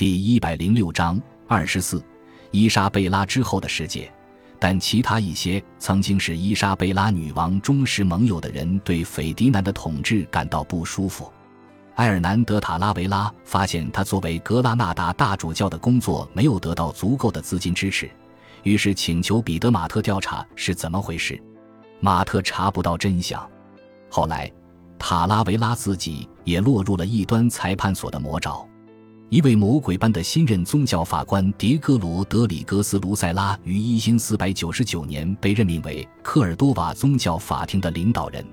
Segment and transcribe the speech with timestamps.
[0.00, 2.02] 第一百零六章二十四，
[2.52, 4.10] 伊莎贝拉之后的世界。
[4.58, 11.30] 但其他一些曾经是伊莎贝拉女王忠实盟友的人对斐迪南的统治感到不舒服。
[11.96, 18.10] 埃尔南德·塔拉维拉发现他作为格拉纳达大主教的工作没有得到足够的资金支持，
[18.62, 21.38] 于是请求彼得·马特调查是怎么回事。
[22.00, 23.46] 马特查不到真相。
[24.08, 24.50] 后来，
[24.98, 28.66] 塔拉维拉自己也落入了异端裁判所的魔爪。
[29.30, 38.44] 一位魔鬼般的新任宗教法官迭戈罗·德里格斯·卢塞拉于一千四百九十九年被任命为科尔多瓦宗教法庭的领导人。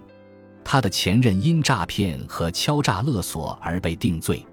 [0.64, 4.46] 他的前任因诈骗和敲诈勒索而被定罪。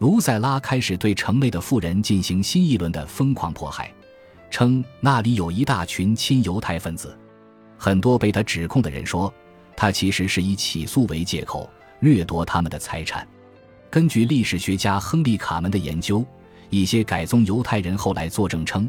[0.00, 3.94] 卢塞拉开始对城内的富人进行新一轮的疯狂迫害，
[4.50, 7.16] 称那里有一大群亲犹太分子。
[7.78, 9.32] 很多被他指控的人说，
[9.76, 13.24] 他其实是以起诉为借口掠夺他们的财产。
[13.90, 16.24] 根据历史学家亨利·卡门的研究，
[16.68, 18.88] 一些改宗犹太人后来作证称，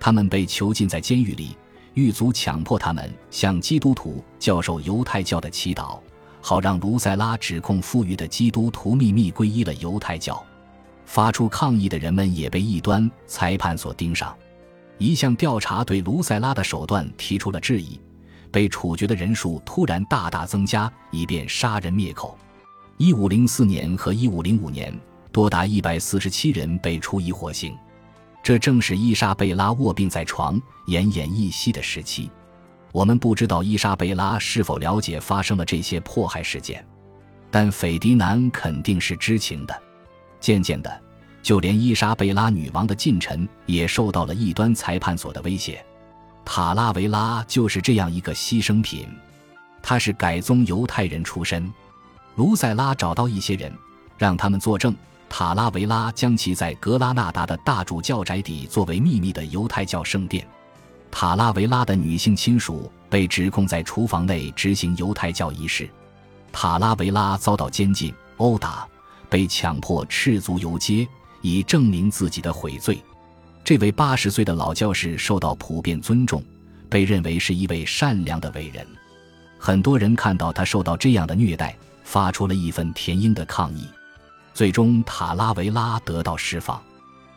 [0.00, 1.54] 他们被囚禁在监狱里，
[1.92, 5.98] 狱卒强迫他们向基督徒教授犹太教的祈祷，
[6.40, 10.42] 好让卢塞拉指控富裕的基督徒秘密皈依了犹太教。
[11.04, 14.34] 发出抗议的人们也被异端裁判所盯上。
[14.96, 18.00] 一项调查对卢塞拉的手段提出了质疑，
[18.50, 22.38] 被处决的人数突然大大增加，以便杀人灭口。
[22.98, 24.92] 一五零四年和一五零五年，
[25.30, 27.72] 多达一百四十七人被处以火刑。
[28.42, 32.28] 这正是伊莎贝拉卧病在床、奄奄一息的时期。
[32.90, 36.84] 我们不知道伊莎贝拉是否了解发生了这些迫害事件，
[37.52, 39.82] 但斐迪南肯定是知情的。
[40.40, 41.00] 渐渐的，
[41.40, 45.80] 就连伊莎贝拉女王的近臣也受到了异端裁判所的威胁。
[46.44, 49.06] 塔拉维拉就是这样一个牺牲品。
[49.80, 51.72] 他是改宗犹太人出身。
[52.38, 53.72] 卢塞拉找到一些人，
[54.16, 54.94] 让他们作证。
[55.28, 60.46] 塔拉维拉将其在格拉纳达的大主教宅邸作为秘密的犹太教圣殿。
[61.10, 65.90] 塔拉维拉的女性亲属被指控在厨房内执行犹太教仪式。
[66.52, 68.86] 塔拉维拉遭到监禁、殴打，
[69.28, 71.08] 被强迫赤足游街，
[71.42, 73.02] 以证明自己的悔罪。
[73.64, 76.40] 这位八十岁的老教士受到普遍尊重，
[76.88, 78.86] 被认为是一位善良的伟人。
[79.58, 81.76] 很多人看到他受到这样的虐待。
[82.08, 83.86] 发出了一份填膺的抗议，
[84.54, 86.82] 最终塔拉维拉得到释放，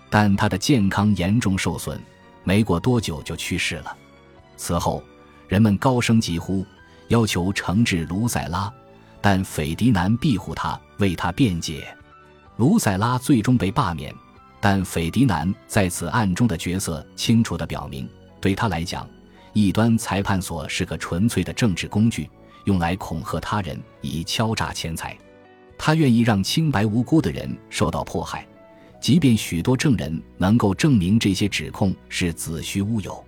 [0.09, 1.99] 但他的健康严重受损，
[2.45, 3.93] 没过多久就去世了。
[4.55, 5.03] 此后，
[5.49, 6.65] 人们高声疾呼，
[7.09, 8.71] 要求惩治卢塞拉，
[9.19, 11.93] 但斐迪南庇护他，为他辩解。
[12.55, 14.15] 卢塞拉最终被罢免，
[14.61, 19.05] 但斐迪南在此案中的角色清楚地表明，对他来讲，
[19.51, 22.29] 异端裁判所是个纯粹的政治工具。
[22.66, 25.17] 用来恐吓他人，以敲诈钱财。
[25.77, 28.45] 他愿意让清白无辜的人受到迫害，
[28.99, 33.23] 即便许多证人能够证明这些指控是子虚乌有。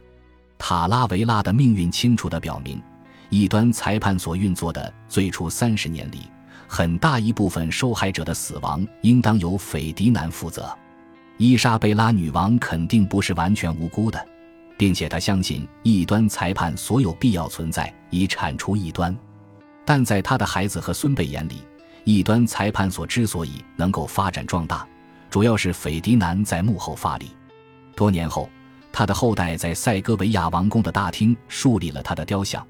[0.58, 2.82] 塔拉维拉的命运清楚地表明，
[3.30, 6.20] 异端裁判所运作的最初三十年里，
[6.68, 10.72] 很大一部分受害者的死亡应当由斐迪南负责。
[11.38, 14.24] 伊莎贝拉女王肯定不是完全无辜的。
[14.78, 19.16] 并且他相信异端裁判所有必要存在以铲除异端，
[19.86, 21.62] 但在他的孩子和孙辈眼里，
[22.04, 24.88] 异端裁判所之所以能够发展壮大，
[25.30, 27.32] 主要是斐迪南在幕后发力。
[27.96, 28.50] 多年后，
[28.92, 32.66] 他的后代在塞戈维亚王宫的大厅树立了他的雕像，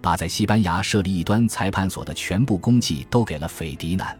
[0.00, 4.18] 把在西班牙设立异端裁判所的全部功绩都给了斐迪南。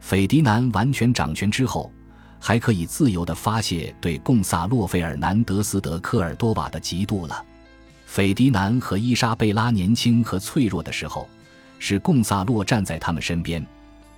[0.00, 1.92] 斐迪南完全掌权之后。
[2.40, 7.44] 还可以自由地发泄对贡萨洛·费尔南德斯·德科尔多瓦的嫉妒了。
[8.06, 11.28] 斐迪南和伊莎贝拉年轻和脆弱的时候，
[11.78, 13.64] 是贡萨洛站在他们身边，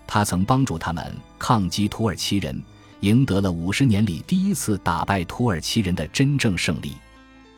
[0.07, 2.63] 他曾帮助他们抗击土耳其人，
[3.01, 6.93] 赢得了五十年里第一次打败土耳其人的真正胜利。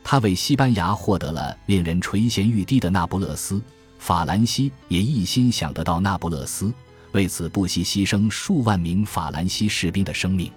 [0.03, 3.62] 他为西班牙获得了令人垂涎欲滴的那不勒斯，
[3.99, 6.73] 法兰西也一心想得到那不勒斯。
[7.12, 10.50] 为此不惜牺牲数万名法兰西士兵的生命。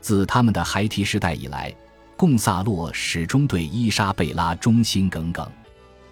[0.00, 1.74] 自他们的孩提时代以来，
[2.16, 5.50] 贡萨洛始终对伊莎贝拉忠心耿耿。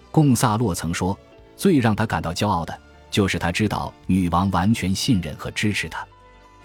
[0.09, 1.17] 贡萨洛曾说
[1.55, 2.77] ：“最让他感到骄傲的，
[3.11, 6.05] 就是他知道女王完全信任和支持他。”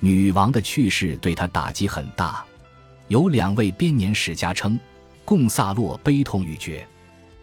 [0.01, 2.45] 女王的去世对他打击很大。
[3.09, 4.79] 有两位编年史家称，
[5.25, 6.87] 贡萨洛悲痛欲绝。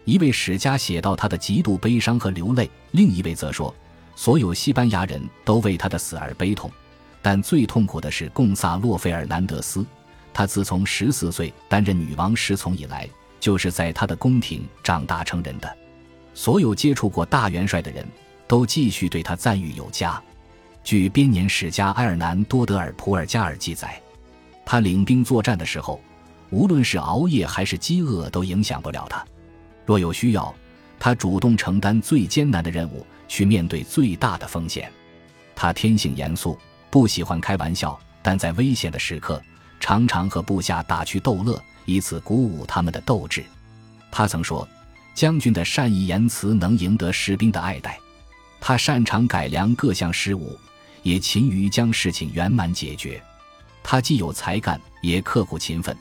[0.04, 3.74] 一位史家写到他的极度悲伤和流泪，另一位则说。
[4.16, 6.68] 所有西班牙人都为他的死而悲痛，
[7.22, 9.86] 但最痛苦的是贡萨洛·费尔南德斯。
[10.32, 13.08] 他自从十四岁担任女王侍从以来，
[13.38, 15.76] 就是在他的宫廷长大成人的。
[16.34, 18.06] 所有接触过大元帅的人
[18.46, 20.20] 都继续对他赞誉有加。
[20.82, 24.00] 据编年史家埃尔南多·德尔普尔加尔记载，
[24.64, 26.00] 他领兵作战的时候，
[26.50, 29.24] 无论是熬夜还是饥饿都影响不了他。
[29.84, 30.54] 若有需要，
[30.98, 34.90] 他主动承担最艰难的任务，去面对最大的风险。
[35.54, 36.58] 他天性严肃，
[36.90, 39.42] 不喜欢开玩笑，但在危险的时刻，
[39.80, 43.44] 常常和部下打趣逗乐，以此鼓舞他们的斗志。
[44.10, 44.66] 他曾说
[45.14, 47.98] ：“将军的善意言辞能赢得士兵的爱戴。”
[48.60, 50.58] 他擅长改良各项事务，
[51.02, 53.22] 也勤于将事情圆满解决。
[53.82, 55.96] 他既有才干，也刻苦勤奋，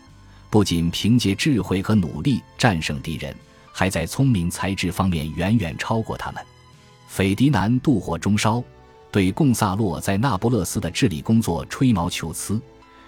[0.49, 3.35] 不仅凭借智慧和努力战胜敌人，
[3.71, 6.43] 还在聪明才智方面远远超过他们。
[7.15, 8.61] 斐迪南妒火中烧，
[9.09, 12.59] 对贡萨洛在那不勒斯的治理工作吹毛求疵，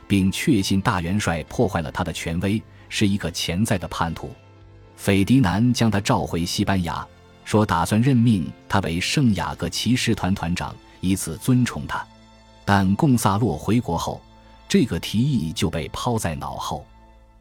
[0.07, 4.31] 并确信大元帅破坏了他的权威，是一个潜在的叛徒。
[4.95, 7.05] 斐迪南将他召回西班牙，
[7.43, 12.01] 说打算任命他为圣雅各骑士团团长，以此尊崇他。
[12.63, 14.21] 但贡萨洛回国后。
[14.69, 16.85] 这个提议就被抛在脑后。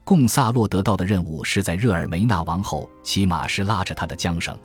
[0.03, 4.59] 贡萨洛得到的任务是在热尔梅纳王后骑马时拉着他的缰绳。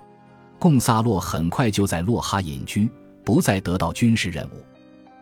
[0.61, 2.87] 贡萨洛很快就在洛哈隐居，
[3.25, 4.63] 不再得到军事任务。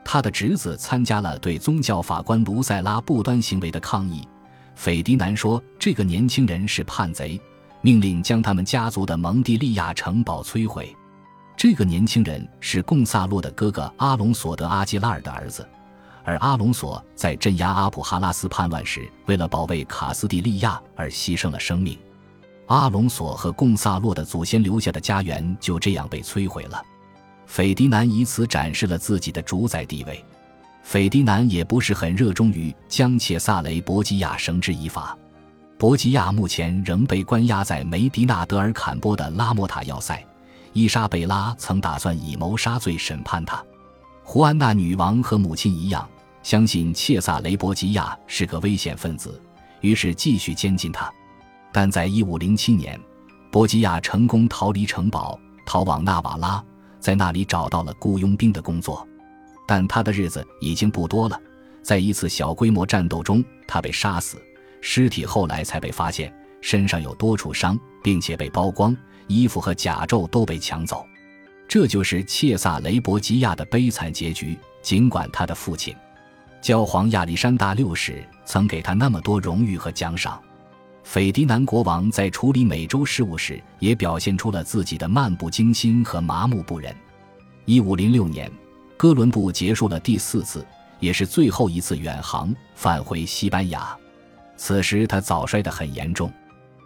[0.04, 4.28] 他的侄子参加了对宗教法官卢塞拉不端行为的抗议。
[4.76, 7.40] 斐迪南说：“这个年轻人是叛贼，
[7.80, 10.94] 命令将他们家族的蒙蒂利亚城堡摧毁。”
[11.56, 15.66] 这个年轻人是贡萨洛的哥哥阿隆索德阿基拉尔的儿子。
[16.26, 21.98] 而阿隆索在镇压阿普哈拉斯叛乱时，为了保卫卡斯蒂利亚而牺牲了生命。
[22.70, 26.82] 阿隆索和贡萨洛的祖先留下的家园就这样被摧毁了。
[27.48, 30.24] 斐迪南以此展示了自己的主宰地位。
[30.84, 35.18] 斐迪南也不是很热衷于将切萨雷博吉亚绳之以法。
[35.80, 40.24] 博吉亚目前仍被关押在梅迪纳德尔坎波的拉莫塔要塞。
[40.72, 43.64] 伊莎贝拉曾打算以谋杀罪审判他。
[44.24, 46.08] 胡安娜女王和母亲一样。
[46.44, 49.42] 相信切萨雷博吉亚是个危险分子，
[49.82, 51.12] 于是继续监禁他。
[51.72, 53.00] 但在1507年，
[53.52, 56.64] 博吉亚成功逃离城堡，逃往纳瓦拉，
[57.00, 59.08] 在那里找到了雇佣兵的工作。
[59.68, 61.40] 但他的日子已经不多了。
[61.82, 64.42] 在一次小规模战斗中，他被杀死，
[64.82, 68.96] 尸体后来才被发现，身上有多处伤，并且被剥光，
[69.28, 71.06] 衣服和甲胄都被抢走。
[71.68, 74.58] 这就是切萨雷博吉亚的悲惨结局。
[74.82, 75.94] 尽管他的父亲。
[76.62, 80.42] 教皇亚历山大六世曾给他那么多荣誉和奖赏，
[81.12, 86.96] 斐迪南国王在处理美洲事务时也表现出了自己的漫不经心和麻木不仁。
[87.66, 88.48] 一五零六年，
[88.96, 90.64] 哥伦布结束了第四次，
[91.00, 93.98] 也是最后一次远航，返回西班牙。
[94.56, 96.32] 此时他早衰得很严重，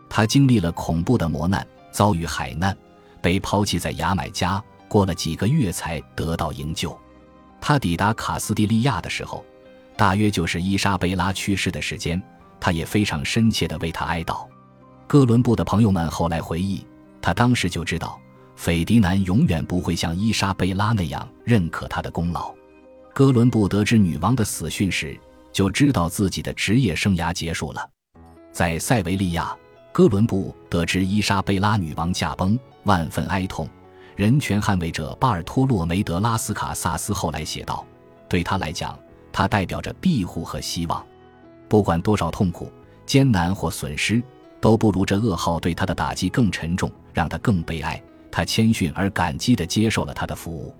[0.09, 2.73] 他经历了恐怖的磨难，遭遇海难，
[3.21, 6.97] 被抛弃在牙买加，过了几个月才得到营救。
[7.59, 9.43] 他抵达卡斯蒂利亚的时候。
[9.97, 12.19] 大约就是伊莎贝拉去世的时间，
[12.63, 14.47] 他也非常深切地为他哀悼。
[15.05, 16.87] 哥伦布的朋友们后来回忆，
[17.21, 18.17] 他当时就知道，
[18.55, 22.55] 斐迪南永远不会像伊莎贝拉那样认可他的功劳。
[23.13, 25.19] 哥伦布得知女王的死讯时，
[25.51, 27.89] 就知道自己的职业生涯结束了。
[28.53, 29.53] 在塞维利亚，
[29.91, 33.67] 哥伦布得知伊莎贝拉女王驾崩，万分哀痛。
[34.15, 37.85] 人权捍卫者巴尔托洛梅德拉斯卡萨斯后来写道
[38.29, 38.97] ：“对他来讲。”
[39.33, 41.03] 他代表着庇护和希望，
[41.73, 42.71] 不管多少痛苦、
[43.03, 44.21] 艰难或损失，
[44.61, 47.99] 都不如这噩耗对他的打击更沉重，让他更悲哀。
[48.29, 50.71] 他谦逊而感激地接受了他的服务。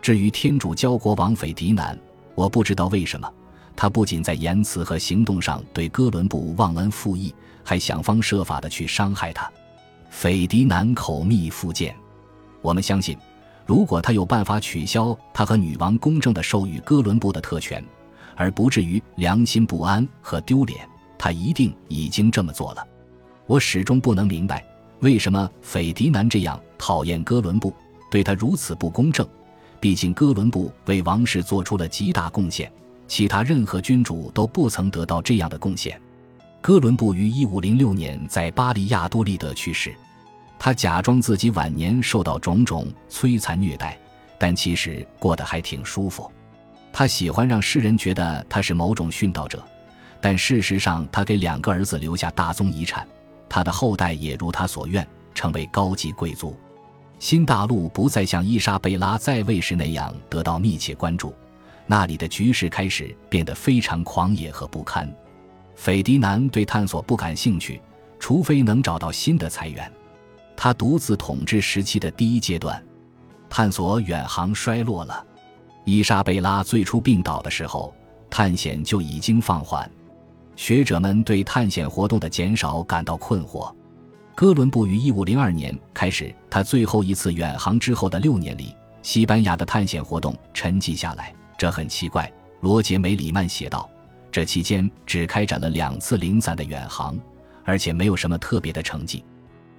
[0.00, 1.98] 至于天主教国王斐迪南，
[2.36, 3.28] 我不知道为什么，
[3.74, 7.34] 他不仅在言辞和行动上对哥伦布忘恩负义，
[7.64, 9.50] 还想方设法地去伤害他。
[10.08, 11.96] 斐迪南口蜜腹剑，
[12.62, 13.18] 我们相信。
[13.66, 17.84] 如果他有办法取消他和女王公正的授予哥伦布的特权，
[18.38, 22.86] 而不至于良心不安和丢脸，他一定已经这么做了。
[23.46, 24.64] 我始终不能明白，
[25.00, 27.74] 为什么斐迪南这样讨厌哥伦布，
[28.08, 29.26] 对他如此不公正。
[29.80, 32.70] 毕竟哥伦布为王室做出了极大贡献，
[33.08, 36.00] 其他任何君主都不曾得到这样的贡献。
[36.60, 39.92] 哥伦布于1506年在巴黎亚多利德去世。
[40.60, 43.98] 他假装自己晚年受到种种摧残虐待，
[44.38, 46.30] 但其实过得还挺舒服。
[46.92, 49.62] 他喜欢让世人觉得他是某种殉道者，
[50.20, 53.06] 但事实上他给两个儿子留下大宗遗产，
[53.48, 56.56] 他的后代也如他所愿成为高级贵族。
[57.18, 61.34] 新大陆不再像伊莎贝拉在位时那样得到密切关注，
[61.86, 65.12] 那里的局势开始变得非常狂野和不堪。
[65.74, 67.80] 斐迪南对探索不感兴趣，
[68.18, 69.90] 除非能找到新的财源。
[70.56, 72.84] 他独自统治时期的第一阶段，
[73.48, 75.24] 探索远航衰落了。
[75.90, 77.94] 伊莎贝拉最初病倒的时候，
[78.28, 79.90] 探险就已经放缓。
[80.54, 83.74] 学者们对探险活动的减少感到困惑。
[84.34, 91.34] 哥伦布于1502年开始他最后一次远航之后的六年里，西班牙的探险活动沉寂下来。
[91.56, 92.30] 这很奇怪，
[92.60, 93.88] 罗杰·梅里曼写道。
[94.30, 97.18] 这期间只开展了两次零散的远航，
[97.64, 99.24] 而且没有什么特别的成绩。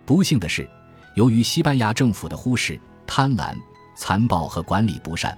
[0.08, 0.68] 不幸的是，
[1.14, 3.56] 由于西班牙政府的忽视、贪婪、
[3.96, 5.38] 残暴和管理不善，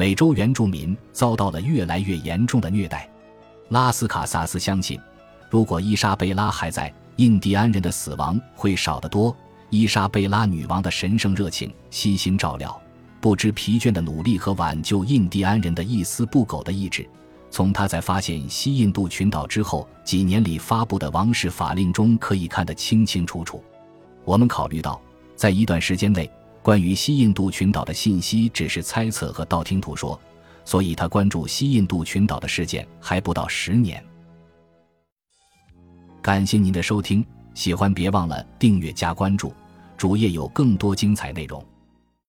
[0.00, 3.06] 美洲原住民遭到了越来越严重的虐待。
[3.68, 4.98] 拉斯卡萨斯相信，
[5.50, 9.36] 如果伊莎贝拉还在，印第安人的死亡会少得多。
[9.68, 12.80] 伊莎贝拉女王的神圣热情、悉心照料、
[13.20, 17.06] 不知疲倦的努力和挽救印第安人的一丝不苟的意志。
[17.50, 23.62] 从他在发现西印度群岛之后几年里发布的王室法令中可以看得清清楚楚。
[24.24, 24.98] 我们考虑到，
[25.36, 26.30] 在一段时间内，
[26.62, 30.20] 关于西印度群岛的信息只是猜测和道听途说，
[30.64, 34.04] 所以他关注西印度群岛的事件还不到十年。
[36.20, 37.24] 感谢您的收听，
[37.54, 39.54] 喜欢别忘了订阅加关注，
[39.96, 41.64] 主页有更多精彩内容。